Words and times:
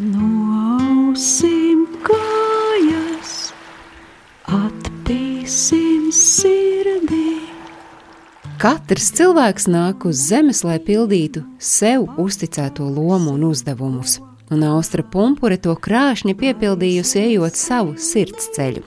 No 0.00 0.52
ausīm 1.12 1.82
kājas 2.00 3.52
atpīsim 4.48 6.08
sirdī. 6.16 7.42
Katrs 8.62 9.10
cilvēks 9.18 9.68
nāk 9.68 10.06
uz 10.08 10.22
zemes, 10.30 10.62
lai 10.64 10.78
pildītu 10.80 11.44
sev 11.60 12.06
uzticēto 12.16 12.88
lomu 12.88 13.34
un 13.36 13.44
uzdevumus, 13.50 14.16
un 14.48 14.64
Austra 14.70 15.04
Punkure 15.04 15.60
to 15.60 15.76
krāšņi 15.76 16.38
piepildījusi, 16.40 17.26
ejot 17.26 17.60
savu 17.60 17.98
sirds 18.00 18.48
ceļu. 18.56 18.86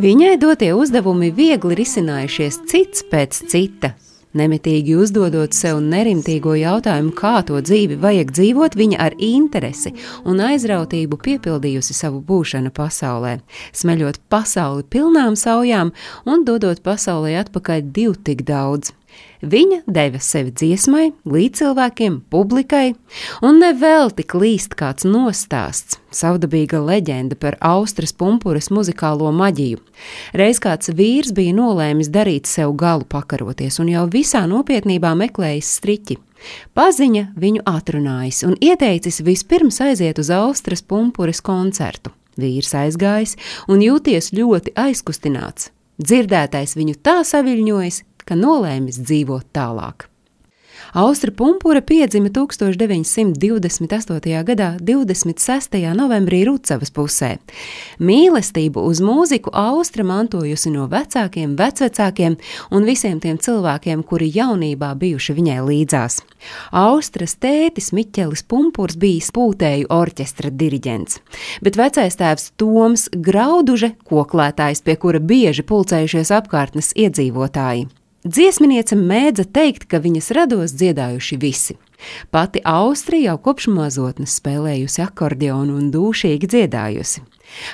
Viņai 0.00 0.36
dotie 0.40 0.72
uzdevumi 0.72 1.28
viegli 1.34 1.76
risinājušies 1.76 2.62
cits 2.70 3.04
pēc 3.12 3.44
cita, 3.52 3.92
Nemitīgi 4.36 4.92
uzdodot 5.00 5.56
sev 5.56 5.78
nerimtīgo 5.80 6.52
jautājumu, 6.58 7.14
kā 7.16 7.38
to 7.48 7.62
dzīvi 7.64 7.96
vajag 8.02 8.34
dzīvot, 8.36 8.76
viņa 8.76 8.98
ar 9.06 9.16
interesi 9.24 9.94
un 10.28 10.42
aizrautību 10.44 11.16
piepildījusi 11.24 11.96
savu 11.96 12.20
būšanu 12.28 12.74
pasaulē, 12.76 13.38
smeļot 13.72 14.20
pasauli 14.28 14.84
pilnām 14.92 15.38
saujām 15.38 15.94
un 16.28 16.44
dodot 16.44 16.84
pasaulē 16.84 17.38
atpakaļ 17.46 17.88
divu 17.88 18.20
tik 18.20 18.44
daudz. 18.44 18.97
Viņa 19.38 19.84
deva 19.86 20.18
sevi 20.18 20.50
dziesmai, 20.50 21.12
līdzcilvēkiem, 21.22 22.16
publikai, 22.26 22.96
un 23.46 23.60
nevēl 23.62 24.10
tik 24.18 24.34
līst 24.34 24.74
kāds 24.74 25.06
nostāsts, 25.06 26.00
savdabīga 26.10 26.80
leģenda 26.82 27.38
par 27.38 27.54
Austrijas 27.62 28.16
pumpuras 28.18 28.66
muzikālo 28.74 29.30
maģiju. 29.30 29.78
Reiz 30.34 30.58
kāds 30.58 30.90
vīrs 30.90 31.30
bija 31.36 31.54
nolēmis 31.54 32.10
darīt 32.10 32.50
sev 32.50 32.74
galu 32.74 33.06
pakaroties 33.06 33.78
un 33.78 33.92
jau 33.94 34.08
visā 34.10 34.42
nopietnībā 34.50 35.14
meklējis 35.22 35.70
striķi. 35.78 36.18
Paziņa 36.74 37.24
viņu 37.38 37.62
atrunājis 37.66 38.42
un 38.46 38.58
ieteicis 38.58 39.22
vispirms 39.22 39.78
aiziet 39.86 40.18
uz 40.18 40.34
Austrijas 40.34 40.82
pumpuras 40.82 41.42
koncertu. 41.46 42.10
Vīrs 42.38 42.74
aizgājis 42.74 43.38
un 43.70 43.82
jūties 43.82 44.32
ļoti 44.34 44.74
aizkustināts. 44.78 45.70
Dzirdētais 45.98 46.76
viņu 46.78 46.94
tā 47.02 47.16
saviļņojis, 47.26 48.04
ka 48.28 48.38
nolēmis 48.38 49.00
dzīvot 49.00 49.50
tālāk. 49.56 50.08
Austra 50.92 51.32
Punkūra 51.32 51.80
piedzima 51.84 52.30
1928. 52.32 54.44
gadā, 54.44 54.76
26. 54.80 55.94
novembrī 55.96 56.44
Rucavas 56.48 56.90
pusē. 56.94 57.36
Mīlestību 58.00 58.80
uz 58.88 59.00
mūziku 59.04 59.50
Austra 59.52 60.04
mantojusi 60.08 60.70
no 60.72 60.86
vecākiem, 60.88 61.56
vecvecākiem 61.58 62.36
un 62.72 62.84
visiem 62.88 63.20
tiem 63.20 63.36
cilvēkiem, 63.36 64.02
kuri 64.02 64.32
jaunībā 64.32 64.94
bijuši 64.96 65.32
viņai 65.36 65.60
līdzās. 65.68 66.22
Austras 66.72 67.36
tētis 67.36 67.92
Miķelis 67.92 68.42
Punkūrs 68.48 68.96
bija 68.96 69.28
pūtēju 69.34 69.86
orķestra 69.92 70.50
diriģents, 70.54 71.20
bet 71.60 71.76
vecais 71.76 72.16
tēvs 72.16 72.52
Toms 72.56 73.08
Grauduže, 73.12 73.92
koklētājs, 74.08 74.80
pie 74.86 74.96
kura 74.96 75.20
bieži 75.20 75.62
pulcējušies 75.68 76.32
apkārtnes 76.40 76.94
iedzīvotāji. 76.96 77.97
Dziesminiece 78.26 78.96
mēdza 78.98 79.44
teikt, 79.46 79.84
ka 79.86 80.00
viņas 80.02 80.32
rados 80.34 80.72
dziedājuši 80.74 81.36
visi. 81.38 81.76
Pati 82.34 82.58
Austrija 82.66 83.32
jau 83.32 83.38
kopš 83.42 83.68
mazotnes 83.70 84.34
spēlējusi 84.38 85.02
akordeonu 85.04 85.76
un 85.78 85.92
dūšīgi 85.94 86.50
dziedājusi. 86.50 87.22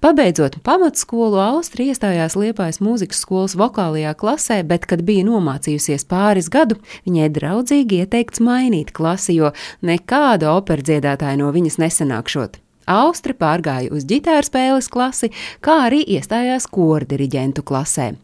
Pabeidzot 0.00 0.60
pamatskolu, 0.62 1.40
Austrija 1.42 1.94
iestājās 1.94 2.36
Liepājas 2.38 2.78
mūzikas 2.78 3.24
skolas 3.24 3.56
vokālajā 3.58 4.14
klasē, 4.18 4.60
bet, 4.62 4.86
kad 4.86 5.02
bija 5.06 5.26
nomācījusies 5.26 6.06
pāris 6.08 6.48
gadu, 6.54 6.78
viņai 7.06 7.28
draudzīgi 7.34 8.00
ieteikts 8.04 8.42
mainīt 8.42 8.94
klasi, 8.94 9.36
jo 9.40 9.50
nekāda 9.82 10.54
opera 10.54 10.86
dziedātāja 10.86 11.38
no 11.42 11.50
viņas 11.54 11.80
nesanākšot. 11.82 12.62
Austra 12.88 13.34
pārgāja 13.36 13.90
uz 13.92 14.06
ģitāru 14.08 14.46
spēles 14.46 14.88
klasi, 14.88 15.34
kā 15.60 15.82
arī 15.90 16.00
iestājās 16.16 16.70
kordiriģentu 16.72 17.66
klasē. 17.66 18.14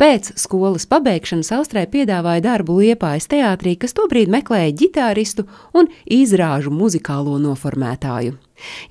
Pēc 0.00 0.32
skolas 0.40 0.86
pabeigšanas 0.90 1.52
Austrē 1.58 1.84
piedāvāja 1.90 2.44
darbu 2.48 2.80
Liepājas 2.80 3.28
teātrī, 3.30 3.76
kas 3.78 3.96
tobrīd 3.96 4.32
meklēja 4.32 4.72
ģitāristu 4.84 5.46
un 5.74 5.90
izrāžu 6.06 6.72
muzikālo 6.74 7.38
noformētāju. 7.42 8.38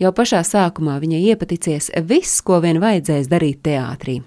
Jau 0.02 0.12
pašā 0.16 0.42
sākumā 0.44 0.98
viņai 1.02 1.22
iepaticies 1.32 1.90
viss, 2.08 2.42
ko 2.44 2.59
vien 2.64 2.82
vajadzēs 2.82 3.30
darīt 3.32 3.62
teātrī. 3.68 4.18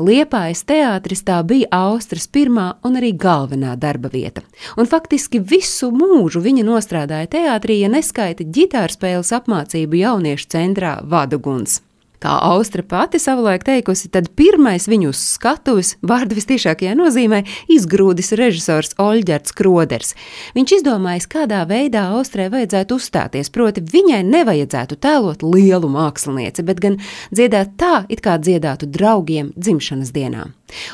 Liepājas 0.00 0.64
teātris 0.68 1.24
tā 1.26 1.38
bija 1.46 1.70
Austras 1.78 2.26
pirmā 2.26 2.72
un 2.86 2.98
arī 3.00 3.12
galvenā 3.14 3.76
darba 3.78 4.10
vieta, 4.12 4.42
un 4.76 4.90
faktiski 4.90 5.40
visu 5.40 5.92
mūžu 5.94 6.42
viņa 6.44 6.66
nostrādāja 6.66 7.30
teātrī, 7.38 7.82
ja 7.84 7.92
neskaita 7.92 8.46
ģitārspēles 8.46 9.34
apmācību 9.38 10.02
jauniešu 10.02 10.50
centrā 10.56 10.98
Vaduguns. 11.04 11.82
Kā 12.18 12.32
Austra 12.42 12.82
pati 12.82 13.20
savulaik 13.22 13.62
teikusi, 13.62 14.08
tad 14.10 14.32
pirmais 14.34 14.88
viņu 14.90 15.12
uz 15.12 15.20
skatuves, 15.36 15.92
vārdu 16.02 16.34
visciešākajā 16.38 16.96
nozīmē, 16.98 17.44
izgrūdis 17.70 18.32
režisors 18.40 18.96
Oļģerts 18.98 19.54
Kroders. 19.54 20.16
Viņš 20.58 20.74
izdomājis, 20.80 21.28
kādā 21.30 21.62
veidā 21.70 22.08
Austrai 22.16 22.48
vajadzētu 22.50 22.98
uzstāties, 22.98 23.52
proti 23.54 23.86
viņai 23.86 24.24
nevajadzētu 24.26 24.98
tēlot 24.98 25.46
lielu 25.46 25.90
mākslinieci, 25.94 26.66
bet 26.66 26.82
gan 26.82 26.98
dziedāt 27.30 27.76
tā, 27.78 27.94
it 28.10 28.24
kā 28.24 28.34
dziedātu 28.42 28.90
draugiem 28.90 29.52
dzimšanas 29.54 30.10
dienā. 30.10 30.48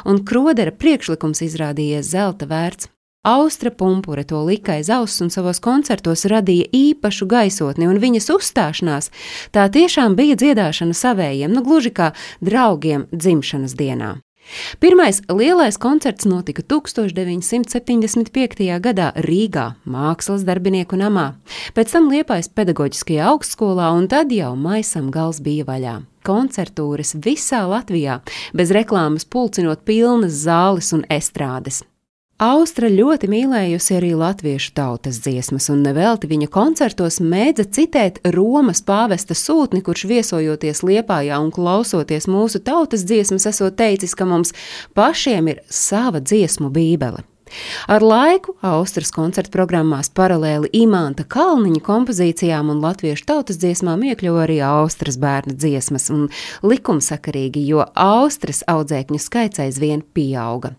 Un 0.05 0.21
Krodera 0.29 0.77
priekšlikums 0.77 1.41
izrādījies 1.49 2.13
zelta 2.13 2.51
vērts. 2.51 2.94
Austra 3.25 3.71
pumpure 3.71 4.25
to 4.29 4.43
lika 4.45 4.75
aiz 4.77 4.91
auss 4.93 5.23
un 5.25 5.31
savos 5.33 5.57
koncertos 5.65 6.27
radīja 6.29 6.69
īpašu 6.77 7.25
gaisotni, 7.25 7.89
un 7.89 7.97
viņas 8.03 8.29
uzstāšanās 8.35 9.09
tā 9.55 9.65
tiešām 9.73 10.13
bija 10.19 10.37
dziedāšana 10.37 10.93
savējiem, 10.93 11.55
nu 11.57 11.65
gluži 11.65 11.95
kā 11.97 12.11
draugiem 12.45 13.07
dzimšanas 13.17 13.73
dienā. 13.81 14.19
Pirmais 14.77 15.23
lielais 15.33 15.79
koncerts 15.81 16.29
notika 16.29 16.61
1975. 16.69 18.61
gadā 18.85 19.09
Rīgā, 19.25 19.71
Mākslas 19.89 20.45
darbinieku 20.45 21.01
namā, 21.01 21.41
pēc 21.73 21.97
tam 21.97 22.13
Liepājas 22.13 22.53
pedagoģiskajā 22.53 23.25
augstskolā, 23.33 23.89
un 23.97 24.05
tad 24.13 24.37
jau 24.37 24.53
maisam 24.53 25.09
gals 25.09 25.41
bija 25.41 25.65
vaļā. 25.65 25.97
Koncertūras 26.29 27.17
visā 27.25 27.65
Latvijā, 27.73 28.21
bez 28.53 28.69
reklāmas 28.69 29.25
pulcinot 29.25 29.89
pilnas 29.89 30.45
zāles 30.45 30.93
un 30.93 31.09
estrādes. 31.09 31.87
Austra 32.43 32.89
ļoti 32.91 33.29
mīlējusi 33.31 33.93
arī 33.95 34.09
latviešu 34.19 34.73
tautas 34.75 35.21
dziesmas, 35.23 35.69
un 35.71 35.85
nevelti 35.87 36.27
viņa 36.27 36.49
koncertos 36.51 37.21
mēdza 37.23 37.63
citēt 37.77 38.19
Romas 38.35 38.83
pāvesta 38.83 39.37
sūtni, 39.39 39.85
kurš 39.87 40.03
viesojoties 40.11 40.83
Liepājā 40.83 41.39
un 41.39 41.53
klausoties 41.55 42.27
mūsu 42.27 42.59
tautas 42.67 43.07
dziesmas, 43.07 43.47
esot 43.47 43.79
teicis, 43.79 44.17
ka 44.19 44.27
mums 44.27 44.51
pašiem 44.99 45.53
ir 45.55 45.63
sava 45.71 46.19
dziesmu 46.19 46.73
bībele. 46.75 47.23
Ar 47.87 48.03
laiku 48.03 48.57
Austrijas 48.67 49.15
koncerta 49.15 49.55
programmās 49.55 50.11
paralēli 50.11 50.73
Imanta 50.75 51.23
Kalniņa 51.23 51.87
kompozīcijām 51.87 52.73
un 52.75 52.83
latviešu 52.83 53.29
tautas 53.31 53.63
dziesmām 53.63 54.03
iekļuva 54.11 54.49
arī 54.49 54.59
Austrijas 54.67 55.23
bērnu 55.23 55.55
dziesmas, 55.55 56.11
un 56.11 56.27
likumsakarīgi, 56.67 57.63
jo 57.71 57.87
Austrijas 57.95 58.67
audzēkņu 58.75 59.23
skaits 59.23 59.63
aizvien 59.63 60.03
pieauga. 60.03 60.75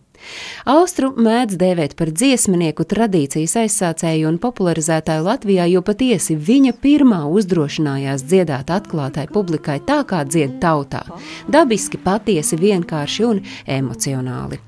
Austru 0.66 1.12
mēdz 1.18 1.58
dēvēt 1.62 1.96
par 2.00 2.12
dziesminieku 2.12 2.86
tradīcijas 2.90 3.56
aizsācēju 3.64 4.30
un 4.30 4.40
popularizētāju 4.44 5.26
Latvijā, 5.26 5.68
jo 5.72 5.82
patiesi 5.86 6.38
viņa 6.38 6.76
pirmā 6.82 7.24
uzdrošinājās 7.30 8.26
dziedāt 8.26 8.72
atklātai 8.74 9.28
publikai 9.32 9.80
tā, 9.86 10.02
kā 10.08 10.24
dzied 10.26 10.60
tautā- 10.64 11.04
dabiski, 11.56 11.98
patiesi, 11.98 12.58
vienkārši 12.58 13.26
un 13.30 13.42
emocionāli. 13.68 14.60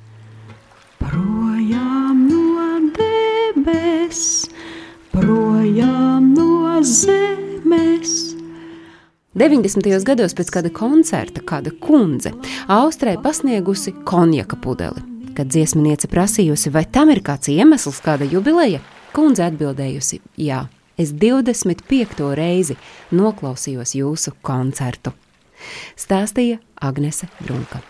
Projām 1.00 2.28
no 2.30 2.80
debes, 2.98 4.50
projām 5.14 6.34
no 6.34 6.82
zemes. 6.84 8.38
90. 9.38 9.86
gados 10.02 10.34
pēc 10.34 10.50
kāda 10.50 10.72
koncerta 10.74 11.44
kāda 11.46 11.70
kundze 11.78 12.32
Austrai 12.74 13.20
pasniegusi 13.22 13.94
konjaka 14.10 14.58
pudeli. 14.58 15.07
Kad 15.38 15.52
dziesminiece 15.54 16.10
prasījusi, 16.10 16.72
vai 16.74 16.82
tam 16.90 17.12
ir 17.14 17.22
kāds 17.26 17.52
iemesls, 17.54 18.00
kāda 18.02 18.26
jubileja, 18.26 18.82
kundze 19.14 19.46
atbildējusi: 19.46 20.22
Jā, 20.42 20.64
es 20.98 21.14
25. 21.14 22.32
reizi 22.40 22.78
noklausījos 23.14 23.94
jūsu 24.00 24.34
koncertu. 24.42 25.14
Stāstīja 25.98 26.58
Agnese 26.82 27.30
Brunka. 27.44 27.84